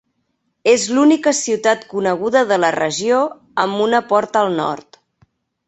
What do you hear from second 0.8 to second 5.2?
l'única ciutat coneguda de la regió amb una porta al nord.